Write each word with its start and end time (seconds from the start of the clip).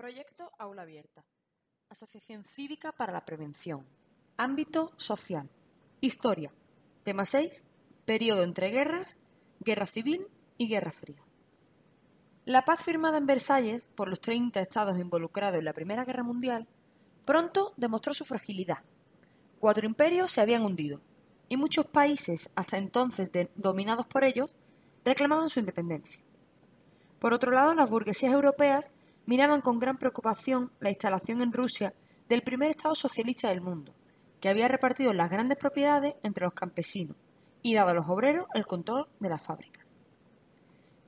Proyecto 0.00 0.50
Aula 0.56 0.80
Abierta. 0.80 1.26
Asociación 1.90 2.46
Cívica 2.46 2.90
para 2.90 3.12
la 3.12 3.26
Prevención. 3.26 3.84
Ámbito 4.38 4.94
social. 4.96 5.50
Historia. 6.00 6.54
Tema 7.02 7.26
6. 7.26 7.66
Periodo 8.06 8.42
entre 8.42 8.70
guerras, 8.70 9.18
guerra 9.58 9.84
civil 9.84 10.22
y 10.56 10.68
guerra 10.68 10.90
fría. 10.90 11.22
La 12.46 12.64
paz 12.64 12.82
firmada 12.82 13.18
en 13.18 13.26
Versalles 13.26 13.88
por 13.94 14.08
los 14.08 14.22
30 14.22 14.62
estados 14.62 14.98
involucrados 14.98 15.58
en 15.58 15.66
la 15.66 15.74
Primera 15.74 16.06
Guerra 16.06 16.22
Mundial 16.22 16.66
pronto 17.26 17.74
demostró 17.76 18.14
su 18.14 18.24
fragilidad. 18.24 18.78
Cuatro 19.58 19.84
imperios 19.84 20.30
se 20.30 20.40
habían 20.40 20.64
hundido 20.64 21.02
y 21.50 21.58
muchos 21.58 21.84
países, 21.84 22.52
hasta 22.54 22.78
entonces 22.78 23.30
dominados 23.54 24.06
por 24.06 24.24
ellos, 24.24 24.54
reclamaban 25.04 25.50
su 25.50 25.60
independencia. 25.60 26.22
Por 27.18 27.34
otro 27.34 27.52
lado, 27.52 27.74
las 27.74 27.90
burguesías 27.90 28.32
europeas 28.32 28.88
miraban 29.26 29.60
con 29.60 29.78
gran 29.78 29.98
preocupación 29.98 30.72
la 30.80 30.90
instalación 30.90 31.40
en 31.40 31.52
Rusia 31.52 31.94
del 32.28 32.42
primer 32.42 32.70
Estado 32.70 32.94
socialista 32.94 33.48
del 33.48 33.60
mundo, 33.60 33.94
que 34.40 34.48
había 34.48 34.68
repartido 34.68 35.12
las 35.12 35.30
grandes 35.30 35.58
propiedades 35.58 36.14
entre 36.22 36.44
los 36.44 36.54
campesinos 36.54 37.16
y 37.62 37.74
dado 37.74 37.90
a 37.90 37.94
los 37.94 38.08
obreros 38.08 38.46
el 38.54 38.66
control 38.66 39.08
de 39.18 39.28
las 39.28 39.42
fábricas. 39.42 39.92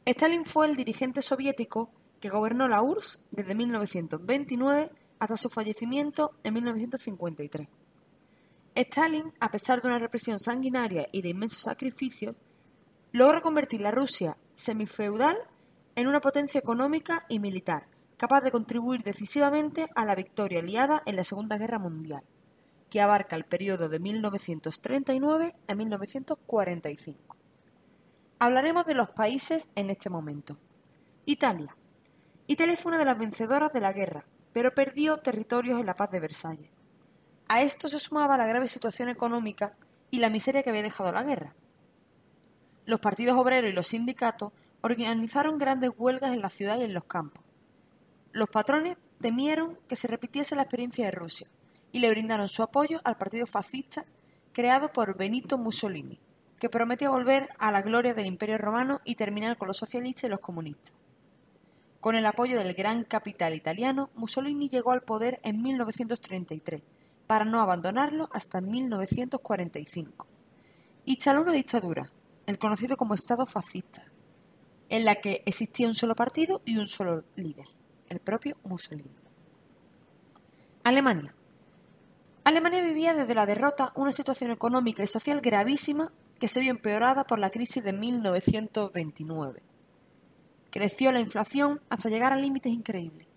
Stalin 0.05 0.45
fue 0.45 0.67
el 0.67 0.77
dirigente 0.77 1.23
soviético 1.23 1.91
que 2.21 2.29
gobernó 2.29 2.69
la 2.69 2.83
URSS 2.83 3.25
desde 3.31 3.55
1929 3.55 4.91
hasta 5.19 5.37
su 5.37 5.49
fallecimiento 5.49 6.33
en 6.43 6.55
1953. 6.55 7.69
Stalin, 8.75 9.33
a 9.39 9.51
pesar 9.51 9.81
de 9.81 9.89
una 9.89 9.99
represión 9.99 10.39
sanguinaria 10.39 11.07
y 11.13 11.23
de 11.23 11.29
inmensos 11.29 11.63
sacrificios, 11.63 12.37
logró 13.13 13.43
convertir 13.43 13.81
la 13.81 13.91
Rusia 13.91 14.37
semifeudal 14.55 15.37
en 15.95 16.09
una 16.09 16.21
potencia 16.21 16.59
económica 16.59 17.27
y 17.29 17.39
militar, 17.39 17.85
capaz 18.23 18.43
de 18.43 18.53
contribuir 18.53 19.03
decisivamente 19.03 19.89
a 19.97 20.05
la 20.05 20.15
victoria 20.15 20.61
aliada 20.61 21.03
en 21.07 21.17
la 21.17 21.25
Segunda 21.25 21.59
Guerra 21.59 21.81
Mundial, 21.81 22.23
que 22.89 23.01
abarca 23.01 23.35
el 23.35 23.45
periodo 23.45 23.89
de 23.89 23.99
1939 23.99 25.57
a 25.67 25.75
1945. 25.75 27.37
Hablaremos 28.39 28.87
de 28.87 28.95
los 28.95 29.11
países 29.11 29.71
en 29.75 29.91
este 29.91 30.09
momento. 30.09 30.57
Italia. 31.27 31.77
Italia 32.47 32.77
fue 32.77 32.91
una 32.91 33.01
de 33.01 33.07
las 33.07 33.19
vencedoras 33.19 33.73
de 33.73 33.81
la 33.81 33.93
guerra, 33.93 34.25
pero 34.53 34.73
perdió 34.73 35.17
territorios 35.17 35.81
en 35.81 35.87
la 35.87 35.97
paz 35.97 36.13
de 36.13 36.21
Versalles. 36.21 36.71
A 37.49 37.63
esto 37.63 37.89
se 37.89 37.99
sumaba 37.99 38.39
la 38.39 38.47
grave 38.47 38.69
situación 38.69 39.09
económica 39.09 39.75
y 40.13 40.21
la 40.21 40.31
miseria 40.31 40.63
que 40.63 40.71
había 40.71 40.83
dejado 40.85 41.11
la 41.11 41.25
guerra. 41.25 41.57
Los 42.87 43.01
partidos 43.01 43.37
obreros 43.37 43.69
y 43.69 43.75
los 43.75 43.89
sindicatos 43.89 44.53
organizaron 44.81 45.59
grandes 45.59 45.91
huelgas 45.99 46.33
en 46.33 46.41
la 46.41 46.51
ciudad 46.51 46.79
y 46.79 46.85
en 46.85 46.95
los 46.95 47.03
campos. 47.03 47.52
Los 48.33 48.49
patrones 48.49 48.97
temieron 49.21 49.79
que 49.89 49.97
se 49.97 50.09
repitiese 50.09 50.57
la 50.57 50.63
experiencia 50.63 51.05
de 51.05 51.11
Rusia 51.11 51.49
y 51.93 51.99
le 51.99 52.09
brindaron 52.09 52.49
su 52.49 52.63
apoyo 52.63 53.01
al 53.05 53.19
partido 53.19 53.47
fascista 53.47 54.07
creado 54.53 54.91
por 54.91 55.17
Benito 55.19 55.59
Mussolini, 55.59 56.19
que 56.59 56.71
prometía 56.71 57.11
volver 57.11 57.51
a 57.59 57.71
la 57.71 57.83
gloria 57.83 58.15
del 58.15 58.25
Imperio 58.25 58.57
romano 58.57 59.03
y 59.05 59.17
terminar 59.17 59.59
con 59.59 59.69
los 59.69 59.77
socialistas 59.77 60.25
y 60.25 60.29
los 60.29 60.41
comunistas. 60.41 60.95
Con 62.01 62.17
el 62.17 62.25
apoyo 62.25 62.59
del 62.59 62.73
gran 62.73 63.05
capital 63.05 63.53
italiano, 63.53 64.11
Mussolini 64.15 64.71
llegó 64.71 64.93
al 64.93 65.03
poder 65.03 65.39
en 65.45 65.61
1933, 65.61 66.83
para 67.27 67.45
no 67.45 67.61
abandonarlo 67.61 68.29
hasta 68.33 68.61
1945. 68.63 70.27
Instaló 71.05 71.43
una 71.43 71.53
dictadura, 71.53 72.11
el 72.47 72.59
conocido 72.59 72.97
como 72.97 73.15
Estado 73.15 73.45
fascista, 73.45 74.05
en 74.89 75.05
la 75.05 75.17
que 75.17 75.43
existía 75.45 75.87
un 75.87 75.95
solo 75.95 76.15
partido 76.15 76.63
y 76.65 76.79
un 76.79 76.89
solo 76.89 77.25
líder, 77.37 77.67
el 78.13 78.21
propio 78.21 78.57
Mussolini. 78.63 79.11
Alemania. 80.85 81.35
Alemania 82.45 82.83
vivía 82.83 83.15
desde 83.15 83.35
la 83.35 83.47
derrota 83.47 83.93
una 83.95 84.13
situación 84.13 84.51
económica 84.51 85.03
y 85.03 85.07
social 85.07 85.41
gravísima 85.41 86.13
que 86.39 86.49
se 86.49 86.61
vio 86.61 86.73
empeorada 86.73 87.25
por 87.25 87.39
la 87.39 87.51
crisis 87.51 87.83
de 87.83 87.93
1929. 87.93 89.63
Creció 90.71 91.11
la 91.13 91.21
inflación 91.21 91.81
hasta 91.89 92.11
llegar 92.11 92.33
a 92.33 92.37
límites 92.37 92.73
increíbles. 92.73 93.29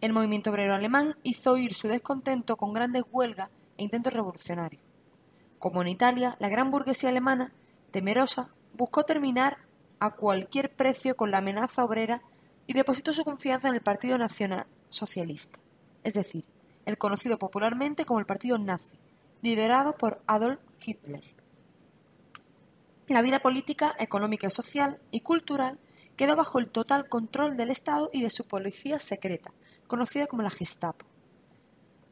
El 0.00 0.12
movimiento 0.12 0.50
obrero 0.50 0.74
alemán 0.74 1.16
hizo 1.22 1.52
oír 1.52 1.74
su 1.74 1.88
descontento 1.88 2.56
con 2.56 2.72
grandes 2.72 3.04
huelgas 3.10 3.50
e 3.76 3.82
intentos 3.82 4.12
revolucionarios. 4.12 4.82
Como 5.58 5.82
en 5.82 5.88
Italia, 5.88 6.36
la 6.38 6.48
gran 6.48 6.70
burguesía 6.70 7.10
alemana, 7.10 7.52
temerosa, 7.90 8.54
buscó 8.74 9.04
terminar 9.04 9.56
a 9.98 10.12
cualquier 10.12 10.74
precio 10.74 11.16
con 11.16 11.30
la 11.30 11.38
amenaza 11.38 11.84
obrera 11.84 12.22
y 12.70 12.72
depositó 12.72 13.12
su 13.12 13.24
confianza 13.24 13.66
en 13.66 13.74
el 13.74 13.80
Partido 13.80 14.16
Nacional 14.16 14.64
Socialista, 14.90 15.58
es 16.04 16.14
decir, 16.14 16.44
el 16.86 16.98
conocido 16.98 17.36
popularmente 17.36 18.04
como 18.04 18.20
el 18.20 18.26
Partido 18.26 18.58
Nazi, 18.58 18.96
liderado 19.42 19.98
por 19.98 20.22
Adolf 20.28 20.60
Hitler. 20.80 21.34
La 23.08 23.22
vida 23.22 23.40
política, 23.40 23.96
económica, 23.98 24.50
social 24.50 25.02
y 25.10 25.22
cultural 25.22 25.80
quedó 26.14 26.36
bajo 26.36 26.60
el 26.60 26.68
total 26.68 27.08
control 27.08 27.56
del 27.56 27.72
Estado 27.72 28.08
y 28.12 28.22
de 28.22 28.30
su 28.30 28.46
policía 28.46 29.00
secreta, 29.00 29.52
conocida 29.88 30.28
como 30.28 30.44
la 30.44 30.50
Gestapo. 30.50 31.06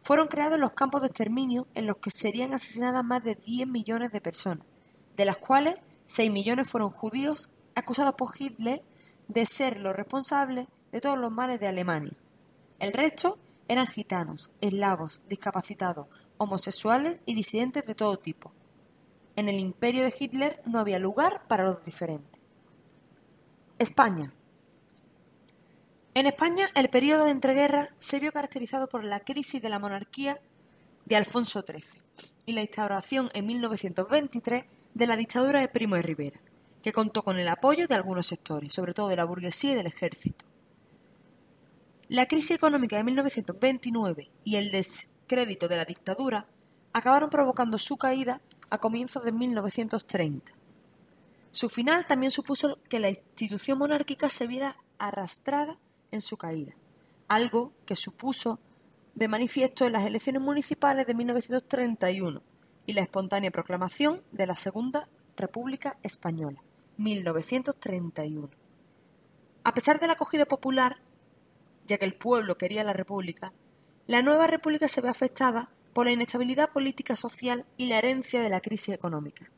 Fueron 0.01 0.27
creados 0.27 0.59
los 0.59 0.73
campos 0.73 1.03
de 1.03 1.07
exterminio 1.07 1.69
en 1.77 1.87
los 1.87 1.99
que 1.99 2.11
serían 2.11 2.53
asesinadas 2.53 3.05
más 3.05 3.23
de 3.23 3.37
10 3.37 3.69
millones 3.69 4.11
de 4.11 4.21
personas, 4.21 4.67
de 5.17 5.25
las 5.25 5.37
cuales 5.37 5.77
6 6.07 6.33
millones 6.33 6.69
fueron 6.69 6.91
judíos 6.91 7.51
acusados 7.77 8.15
por 8.15 8.35
Hitler 8.37 8.83
de 9.29 9.45
ser 9.47 9.79
los 9.79 9.95
responsables 9.95 10.67
de 10.91 11.01
todos 11.01 11.19
los 11.19 11.31
males 11.31 11.61
de 11.61 11.69
Alemania. 11.69 12.17
El 12.79 12.93
resto 12.93 13.39
eran 13.69 13.87
gitanos, 13.87 14.51
eslavos, 14.61 15.23
discapacitados, 15.29 16.07
homosexuales 16.39 17.21
y 17.27 17.35
disidentes 17.35 17.87
de 17.87 17.95
todo 17.95 18.17
tipo. 18.17 18.53
En 19.37 19.49
el 19.49 19.57
imperio 19.57 20.03
de 20.03 20.15
Hitler 20.19 20.63
no 20.65 20.81
había 20.81 20.99
lugar 20.99 21.47
para 21.47 21.65
los 21.65 21.85
diferentes. 21.85 22.41
España. 23.79 24.33
En 26.15 26.27
España, 26.27 26.69
el 26.75 26.89
periodo 26.89 27.27
de 27.27 27.31
entreguerras 27.31 27.91
se 27.99 28.19
vio 28.19 28.33
caracterizado 28.33 28.89
por 28.89 29.05
la 29.05 29.21
crisis 29.21 29.63
de 29.63 29.69
la 29.69 29.79
monarquía 29.79 30.41
de 31.05 31.17
Alfonso 31.17 31.63
XIII 31.63 32.03
y 32.47 32.53
la 32.55 32.63
instauración 32.63 33.31
en 33.35 33.47
1923 33.47 34.65
de 34.95 35.07
la 35.07 35.17
dictadura 35.17 35.61
de 35.61 35.69
Primo 35.69 35.95
de 35.95 36.03
Rivera 36.03 36.41
que 36.89 36.95
contó 36.95 37.23
con 37.23 37.39
el 37.39 37.49
apoyo 37.49 37.87
de 37.87 37.95
algunos 37.95 38.29
sectores, 38.29 38.73
sobre 38.73 38.95
todo 38.95 39.09
de 39.09 39.17
la 39.17 39.27
burguesía 39.27 39.73
y 39.73 39.75
del 39.75 39.89
ejército. 39.89 40.47
La 42.09 42.25
crisis 42.25 42.53
económica 42.53 42.97
de 42.97 43.05
1929 43.05 44.31
y 44.43 44.57
el 44.57 44.71
descrédito 44.71 45.69
de 45.69 45.77
la 45.77 45.85
dictadura 45.85 46.47
acabaron 46.95 47.29
provocando 47.29 47.77
su 47.77 47.99
caída 47.99 48.41
a 48.71 48.79
comienzos 48.79 49.23
de 49.23 49.33
1930. 49.33 50.51
Su 51.51 51.69
final 51.69 52.07
también 52.07 52.31
supuso 52.31 52.79
que 52.89 53.01
la 53.01 53.11
institución 53.11 53.77
monárquica 53.77 54.31
se 54.31 54.47
viera 54.47 54.79
arrastrada 54.97 55.77
en 56.11 56.23
su 56.23 56.39
caída, 56.39 56.73
algo 57.29 57.75
que 57.85 57.97
supuso 57.97 58.61
de 59.15 59.29
manifiesto 59.29 59.85
en 59.85 59.93
las 59.93 60.07
elecciones 60.07 60.41
municipales 60.41 61.07
de 61.07 61.13
1931 61.13 62.43
y 62.87 62.95
la 62.95 63.03
espontánea 63.03 63.51
proclamación 63.51 64.23
de 64.33 64.47
la 64.47 64.57
Segunda 64.57 65.11
República 65.37 65.99
Española. 66.03 66.63
1931. 66.99 68.51
A 69.63 69.73
pesar 69.73 70.01
de 70.01 70.09
la 70.09 70.15
acogida 70.15 70.47
popular, 70.47 70.97
ya 71.87 71.97
que 71.97 72.05
el 72.05 72.17
pueblo 72.17 72.59
quería 72.59 72.83
la 72.83 72.93
República, 72.93 73.53
la 74.09 74.21
nueva 74.21 74.49
República 74.49 74.89
se 74.89 75.01
ve 75.01 75.09
afectada 75.09 75.71
por 75.93 76.07
la 76.07 76.13
inestabilidad 76.13 76.73
política 76.73 77.15
social 77.15 77.67
y 77.77 77.87
la 77.87 77.99
herencia 77.99 78.43
de 78.43 78.49
la 78.49 78.61
crisis 78.61 78.95
económica. 78.95 79.49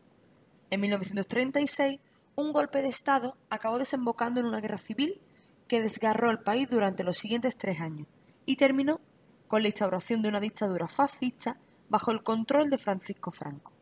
En 0.68 0.82
1936, 0.82 1.98
un 2.36 2.52
golpe 2.52 2.82
de 2.82 2.88
Estado 2.88 3.38
acabó 3.48 3.78
desembocando 3.78 4.40
en 4.40 4.46
una 4.46 4.60
guerra 4.60 4.78
civil 4.78 5.18
que 5.66 5.80
desgarró 5.80 6.28
al 6.28 6.42
país 6.42 6.68
durante 6.68 7.04
los 7.04 7.16
siguientes 7.16 7.56
tres 7.56 7.80
años 7.80 8.06
y 8.44 8.56
terminó 8.56 9.00
con 9.48 9.62
la 9.62 9.68
instauración 9.68 10.20
de 10.20 10.28
una 10.28 10.40
dictadura 10.40 10.88
fascista 10.88 11.58
bajo 11.88 12.10
el 12.10 12.22
control 12.22 12.68
de 12.68 12.76
Francisco 12.76 13.30
Franco. 13.30 13.72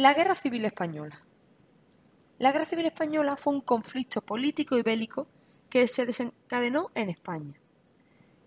La 0.00 0.14
Guerra 0.14 0.34
Civil 0.34 0.64
Española. 0.64 1.22
La 2.38 2.52
Guerra 2.52 2.64
Civil 2.64 2.86
Española 2.86 3.36
fue 3.36 3.52
un 3.52 3.60
conflicto 3.60 4.22
político 4.22 4.78
y 4.78 4.82
bélico 4.82 5.26
que 5.68 5.86
se 5.86 6.06
desencadenó 6.06 6.90
en 6.94 7.10
España. 7.10 7.60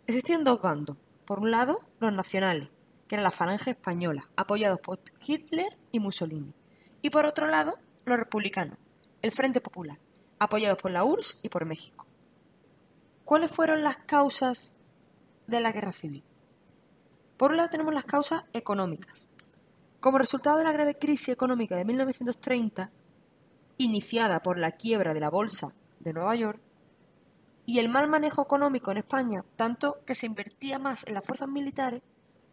Existían 0.07 0.43
dos 0.43 0.63
bandos. 0.63 0.97
Por 1.25 1.37
un 1.37 1.51
lado, 1.51 1.79
los 1.99 2.11
nacionales, 2.11 2.69
que 3.07 3.13
era 3.13 3.21
la 3.21 3.29
falange 3.29 3.69
española, 3.69 4.31
apoyados 4.35 4.79
por 4.79 4.99
Hitler 5.23 5.67
y 5.91 5.99
Mussolini. 5.99 6.55
Y 7.03 7.11
por 7.11 7.27
otro 7.27 7.45
lado, 7.45 7.77
los 8.05 8.17
republicanos, 8.17 8.79
el 9.21 9.31
Frente 9.31 9.61
Popular, 9.61 9.99
apoyados 10.39 10.79
por 10.79 10.89
la 10.89 11.03
URSS 11.03 11.41
y 11.43 11.49
por 11.49 11.65
México. 11.65 12.07
¿Cuáles 13.25 13.51
fueron 13.51 13.83
las 13.83 13.97
causas 13.97 14.75
de 15.45 15.59
la 15.59 15.71
guerra 15.71 15.91
civil? 15.91 16.23
Por 17.37 17.51
un 17.51 17.57
lado 17.57 17.69
tenemos 17.69 17.93
las 17.93 18.05
causas 18.05 18.47
económicas, 18.53 19.29
como 20.03 20.17
resultado 20.17 20.57
de 20.57 20.65
la 20.65 20.73
grave 20.73 20.99
crisis 20.99 21.29
económica 21.29 21.77
de 21.77 21.85
1930, 21.85 22.91
iniciada 23.77 24.43
por 24.43 24.59
la 24.59 24.71
quiebra 24.71 25.13
de 25.13 25.21
la 25.21 25.29
Bolsa 25.29 25.71
de 26.01 26.11
Nueva 26.11 26.35
York, 26.35 26.59
y 27.65 27.79
el 27.79 27.87
mal 27.87 28.09
manejo 28.09 28.41
económico 28.41 28.91
en 28.91 28.97
España, 28.97 29.45
tanto 29.55 30.03
que 30.05 30.13
se 30.13 30.25
invertía 30.25 30.77
más 30.77 31.07
en 31.07 31.13
las 31.13 31.25
fuerzas 31.25 31.47
militares 31.47 32.01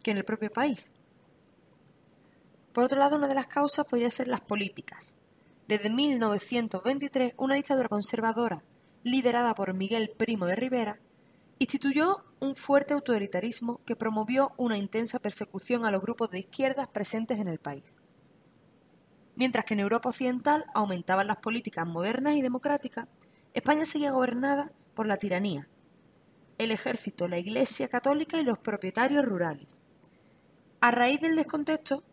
que 0.01 0.11
en 0.11 0.17
el 0.17 0.23
propio 0.23 0.49
país. 0.49 0.93
Por 2.71 2.85
otro 2.85 2.99
lado, 2.99 3.17
una 3.17 3.27
de 3.27 3.35
las 3.35 3.47
causas 3.47 3.85
podría 3.85 4.09
ser 4.09 4.29
las 4.29 4.39
políticas. 4.39 5.17
Desde 5.67 5.89
1923, 5.89 7.33
una 7.35 7.55
dictadura 7.55 7.89
conservadora, 7.89 8.63
liderada 9.03 9.55
por 9.55 9.73
Miguel 9.73 10.13
Primo 10.17 10.45
de 10.45 10.55
Rivera, 10.55 11.01
instituyó 11.59 12.23
un 12.41 12.55
fuerte 12.55 12.95
autoritarismo 12.95 13.81
que 13.85 13.95
promovió 13.95 14.51
una 14.57 14.75
intensa 14.75 15.19
persecución 15.19 15.85
a 15.85 15.91
los 15.91 16.01
grupos 16.01 16.31
de 16.31 16.39
izquierdas 16.39 16.87
presentes 16.87 17.37
en 17.37 17.47
el 17.47 17.59
país. 17.59 17.97
Mientras 19.35 19.63
que 19.63 19.75
en 19.75 19.81
Europa 19.81 20.09
Occidental 20.09 20.65
aumentaban 20.73 21.27
las 21.27 21.37
políticas 21.37 21.87
modernas 21.87 22.35
y 22.35 22.41
democráticas, 22.41 23.07
España 23.53 23.85
seguía 23.85 24.09
gobernada 24.09 24.71
por 24.95 25.05
la 25.05 25.17
tiranía, 25.17 25.67
el 26.57 26.71
ejército, 26.71 27.27
la 27.27 27.37
Iglesia 27.37 27.87
católica 27.89 28.39
y 28.39 28.43
los 28.43 28.57
propietarios 28.57 29.23
rurales. 29.23 29.79
A 30.79 30.89
raíz 30.89 31.21
del 31.21 31.35
descontexto, 31.35 32.03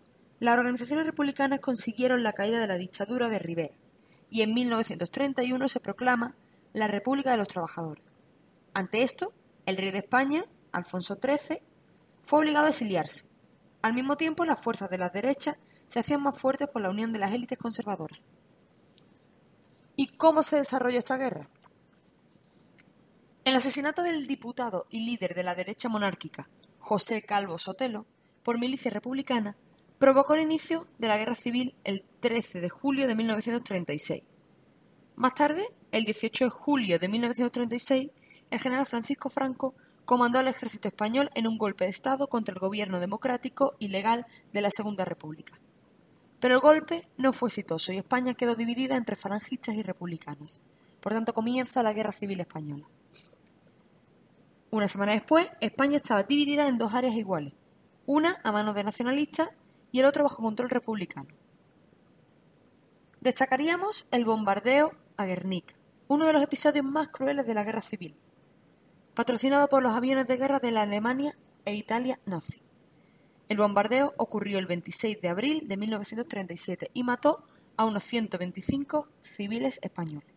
las 0.41 0.59
organizaciones 0.59 1.07
republicanas 1.07 1.61
consiguieron 1.61 2.23
la 2.23 2.35
caída 2.35 2.61
de 2.61 2.67
la 2.67 2.77
dictadura 2.77 3.31
de 3.31 3.39
Rivera 3.39 3.75
y 4.31 4.43
en 4.43 4.53
1931 4.53 5.69
se 5.69 5.81
proclama 5.81 6.37
la 6.75 6.87
República 6.87 7.31
de 7.31 7.39
los 7.39 7.49
Trabajadores. 7.49 8.05
Ante 8.75 9.03
esto, 9.03 9.33
el 9.69 9.76
rey 9.76 9.91
de 9.91 9.99
España, 9.99 10.44
Alfonso 10.73 11.19
XIII, 11.23 11.61
fue 12.23 12.38
obligado 12.38 12.65
a 12.65 12.70
exiliarse. 12.70 13.26
Al 13.82 13.93
mismo 13.93 14.17
tiempo, 14.17 14.47
las 14.47 14.59
fuerzas 14.59 14.88
de 14.88 14.97
la 14.97 15.11
derecha 15.11 15.59
se 15.87 16.00
hacían 16.00 16.23
más 16.23 16.41
fuertes 16.41 16.69
por 16.69 16.81
la 16.81 16.88
unión 16.88 17.12
de 17.12 17.19
las 17.19 17.35
élites 17.35 17.59
conservadoras. 17.59 18.19
¿Y 19.94 20.06
cómo 20.17 20.43
se 20.43 20.56
desarrolló 20.56 20.99
esta 20.99 21.19
guerra? 21.19 21.50
El 23.44 23.56
asesinato 23.56 24.03
del 24.03 24.26
diputado 24.26 24.87
y 24.88 25.05
líder 25.05 25.35
de 25.35 25.43
la 25.43 25.55
derecha 25.55 25.91
monárquica, 25.91 26.49
José 26.79 27.20
Calvo 27.20 27.59
Sotelo, 27.59 28.06
por 28.43 28.59
milicia 28.59 28.91
republicana, 28.91 29.55
provocó 29.99 30.32
el 30.32 30.44
inicio 30.44 30.87
de 30.97 31.09
la 31.09 31.19
guerra 31.19 31.35
civil 31.35 31.75
el 31.85 32.05
13 32.20 32.62
de 32.62 32.70
julio 32.70 33.06
de 33.06 33.15
1936. 33.15 34.23
Más 35.15 35.35
tarde, 35.35 35.69
el 35.93 36.06
18 36.06 36.44
de 36.44 36.50
julio 36.50 36.99
de 36.99 37.09
1936, 37.09 38.11
el 38.50 38.59
general 38.59 38.87
Francisco 38.87 39.31
Franco 39.31 39.75
comandó 40.05 40.39
al 40.39 40.49
ejército 40.49 40.89
español 40.89 41.31
en 41.35 41.47
un 41.47 41.59
golpe 41.59 41.85
de 41.85 41.91
Estado 41.91 42.29
contra 42.29 42.55
el 42.55 42.61
gobierno 42.61 42.99
democrático 42.99 43.75
y 43.79 43.89
legal 43.89 44.27
de 44.53 44.62
la 44.62 44.71
Segunda 44.71 45.05
República. 45.05 45.61
Pero 46.41 46.55
el 46.55 46.61
golpe 46.61 47.09
no 47.17 47.33
fue 47.33 47.49
exitoso 47.49 47.93
y 47.93 47.99
España 47.99 48.35
quedó 48.35 48.55
dividida 48.55 48.97
entre 48.97 49.17
falangistas 49.17 49.75
y 49.75 49.83
republicanos. 49.83 50.61
Por 51.00 51.12
tanto, 51.12 51.35
comienza 51.35 51.83
la 51.83 51.93
Guerra 51.93 52.12
Civil 52.12 52.41
Española. 52.41 52.89
Una 54.71 54.89
semana 54.89 55.12
después, 55.12 55.51
España 55.61 55.97
estaba 55.97 56.23
dividida 56.23 56.69
en 56.69 56.79
dos 56.79 56.94
áreas 56.94 57.15
iguales, 57.15 57.53
una 58.06 58.41
a 58.44 58.53
manos 58.53 58.75
de 58.75 58.85
nacionalistas 58.85 59.49
y 59.93 60.01
el 60.01 60.06
otro 60.06 60.25
bajo 60.25 60.43
control 60.43 60.71
republicano. 60.71 61.29
Destacaríamos 63.21 64.06
el 64.11 64.25
bombardeo 64.25 64.93
a 65.17 65.25
Guernica, 65.25 65.75
uno 66.06 66.25
de 66.25 66.33
los 66.33 66.43
episodios 66.43 66.85
más 66.85 67.09
crueles 67.09 67.47
de 67.47 67.55
la 67.55 67.65
guerra 67.65 67.83
civil, 67.83 68.15
patrocinado 69.19 69.69
por 69.69 69.82
los 69.82 69.97
aviones 69.97 70.29
de 70.29 70.37
guerra 70.37 70.61
de 70.61 70.70
la 70.70 70.82
Alemania 70.82 71.37
e 71.65 71.75
Italia 71.75 72.20
nazi. 72.25 72.62
El 73.49 73.56
bombardeo 73.56 74.15
ocurrió 74.17 74.61
el 74.61 74.67
26 74.67 75.20
de 75.20 75.29
abril 75.29 75.67
de 75.67 75.76
1937 75.76 76.93
y 76.94 77.03
mató 77.03 77.43
a 77.76 77.85
unos 77.85 78.05
125 78.05 79.09
civiles 79.20 79.81
españoles. 79.82 80.29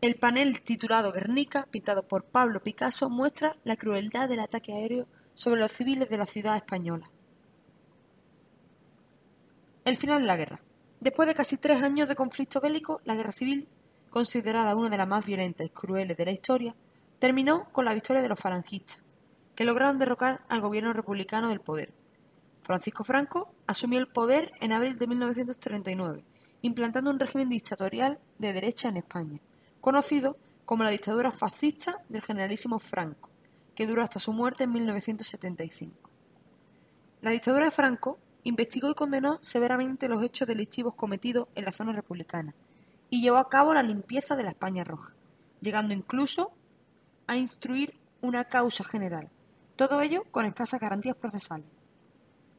El 0.00 0.16
panel 0.16 0.62
titulado 0.62 1.12
Guernica, 1.12 1.68
pintado 1.70 2.08
por 2.08 2.24
Pablo 2.24 2.60
Picasso, 2.60 3.08
muestra 3.08 3.56
la 3.62 3.76
crueldad 3.76 4.28
del 4.28 4.40
ataque 4.40 4.72
aéreo 4.72 5.06
sobre 5.34 5.60
los 5.60 5.70
civiles 5.70 6.08
de 6.08 6.18
la 6.18 6.26
ciudad 6.26 6.56
española. 6.56 7.08
El 9.84 9.96
final 9.96 10.22
de 10.22 10.26
la 10.26 10.36
guerra. 10.36 10.60
Después 10.98 11.28
de 11.28 11.36
casi 11.36 11.56
tres 11.56 11.84
años 11.84 12.08
de 12.08 12.16
conflicto 12.16 12.60
bélico, 12.60 13.00
la 13.04 13.14
guerra 13.14 13.30
civil, 13.30 13.68
considerada 14.14 14.76
una 14.76 14.90
de 14.90 14.96
las 14.96 15.08
más 15.08 15.26
violentas 15.26 15.66
y 15.66 15.70
crueles 15.70 16.16
de 16.16 16.24
la 16.24 16.30
historia, 16.30 16.76
terminó 17.18 17.68
con 17.72 17.84
la 17.84 17.94
victoria 17.94 18.22
de 18.22 18.28
los 18.28 18.38
falangistas, 18.38 18.98
que 19.56 19.64
lograron 19.64 19.98
derrocar 19.98 20.44
al 20.48 20.60
gobierno 20.60 20.92
republicano 20.92 21.48
del 21.48 21.60
poder. 21.60 21.92
Francisco 22.62 23.02
Franco 23.02 23.52
asumió 23.66 23.98
el 23.98 24.06
poder 24.06 24.52
en 24.60 24.70
abril 24.70 24.96
de 25.00 25.08
1939, 25.08 26.24
implantando 26.62 27.10
un 27.10 27.18
régimen 27.18 27.48
dictatorial 27.48 28.20
de 28.38 28.52
derecha 28.52 28.88
en 28.88 28.98
España, 28.98 29.40
conocido 29.80 30.36
como 30.64 30.84
la 30.84 30.90
dictadura 30.90 31.32
fascista 31.32 32.00
del 32.08 32.22
generalísimo 32.22 32.78
Franco, 32.78 33.30
que 33.74 33.88
duró 33.88 34.00
hasta 34.00 34.20
su 34.20 34.32
muerte 34.32 34.62
en 34.62 34.70
1975. 34.74 36.08
La 37.20 37.30
dictadura 37.30 37.64
de 37.64 37.72
Franco 37.72 38.20
investigó 38.44 38.92
y 38.92 38.94
condenó 38.94 39.38
severamente 39.40 40.08
los 40.08 40.22
hechos 40.22 40.46
delictivos 40.46 40.94
cometidos 40.94 41.48
en 41.56 41.64
la 41.64 41.72
zona 41.72 41.92
republicana 41.92 42.54
y 43.10 43.22
llevó 43.22 43.38
a 43.38 43.48
cabo 43.48 43.74
la 43.74 43.82
limpieza 43.82 44.36
de 44.36 44.42
la 44.42 44.50
España 44.50 44.84
roja, 44.84 45.14
llegando 45.60 45.94
incluso 45.94 46.56
a 47.26 47.36
instruir 47.36 47.98
una 48.20 48.44
causa 48.44 48.84
general, 48.84 49.30
todo 49.76 50.00
ello 50.00 50.24
con 50.30 50.46
escasas 50.46 50.80
garantías 50.80 51.16
procesales. 51.16 51.66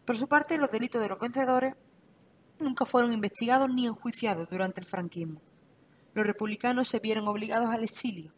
Por 0.06 0.18
su 0.18 0.28
parte, 0.28 0.58
los 0.58 0.72
delitos 0.72 1.02
de 1.02 1.10
los 1.10 1.20
vencedores 1.20 1.76
nunca 2.60 2.86
fueron 2.86 3.12
investigados 3.12 3.70
ni 3.70 3.88
enjuiciados 3.88 4.50
durante 4.50 4.80
el 4.80 4.86
franquismo. 4.86 5.42
Los 6.14 6.26
republicanos 6.26 6.88
se 6.88 7.00
vieron 7.00 7.28
obligados 7.28 7.70
al 7.70 7.84
exilio. 7.84 8.32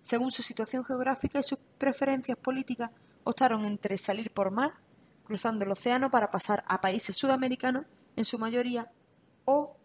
Según 0.00 0.30
su 0.30 0.42
situación 0.42 0.84
geográfica 0.84 1.40
y 1.40 1.42
sus 1.42 1.58
preferencias 1.78 2.38
políticas, 2.38 2.90
optaron 3.24 3.64
entre 3.64 3.98
salir 3.98 4.30
por 4.30 4.50
mar 4.50 4.72
cruzando 5.28 5.66
el 5.66 5.70
océano 5.70 6.10
para 6.10 6.30
pasar 6.30 6.64
a 6.66 6.80
países 6.80 7.14
sudamericanos, 7.14 7.84
en 8.16 8.24
su 8.24 8.38
mayoría, 8.38 8.90
o 9.44 9.76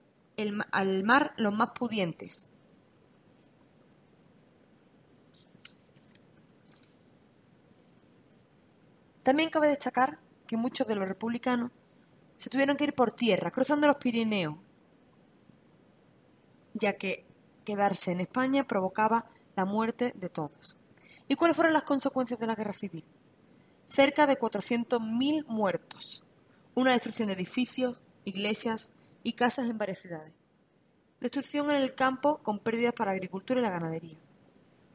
al 0.72 1.04
mar 1.04 1.34
los 1.38 1.54
más 1.54 1.72
pudientes. 1.72 2.50
También 9.24 9.50
cabe 9.50 9.70
destacar 9.70 10.20
que 10.48 10.58
muchos 10.58 10.88
de 10.88 10.96
los 10.96 11.08
republicanos 11.08 11.72
se 12.36 12.50
tuvieron 12.50 12.76
que 12.76 12.84
ir 12.84 12.94
por 12.94 13.12
tierra, 13.12 13.52
cruzando 13.52 13.88
los 13.88 13.96
Pirineos, 13.98 14.58
ya 16.74 16.94
que 16.98 17.26
quedarse 17.64 18.12
en 18.12 18.20
España 18.20 18.68
provocaba 18.68 19.26
la 19.56 19.64
muerte 19.64 20.12
de 20.16 20.30
todos. 20.30 20.76
¿Y 21.30 21.36
cuáles 21.36 21.56
fueron 21.56 21.74
las 21.74 21.84
consecuencias 21.84 22.40
de 22.40 22.48
la 22.48 22.56
guerra 22.56 22.74
civil? 22.74 23.06
cerca 23.86 24.28
de 24.28 24.38
400.000 24.38 25.46
muertos, 25.48 26.24
una 26.74 26.92
destrucción 26.92 27.28
de 27.28 27.36
edificios, 27.36 28.02
iglesias 28.26 28.93
y 29.24 29.34
casas 29.34 29.70
en 29.70 29.78
varias 29.78 30.00
ciudades, 30.00 30.34
destrucción 31.20 31.70
en 31.70 31.78
el 31.78 31.96
campo 31.96 32.40
con 32.44 32.60
pérdidas 32.60 32.94
para 32.94 33.12
la 33.12 33.16
agricultura 33.16 33.60
y 33.60 33.64
la 33.64 33.70
ganadería, 33.70 34.18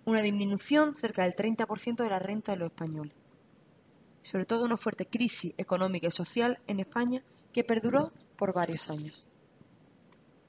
una 0.04 0.22
disminución 0.22 0.94
cerca 0.94 1.22
del 1.22 1.34
30% 1.34 2.02
de 2.02 2.10
la 2.10 2.18
renta 2.18 2.52
de 2.52 2.58
los 2.58 2.70
españoles, 2.70 3.14
sobre 4.22 4.46
todo 4.46 4.64
una 4.64 4.76
fuerte 4.76 5.06
crisis 5.06 5.54
económica 5.56 6.08
y 6.08 6.10
social 6.10 6.60
en 6.66 6.80
España 6.80 7.22
que 7.52 7.64
perduró 7.64 8.12
por 8.36 8.52
varios 8.52 8.90
años. 8.90 9.27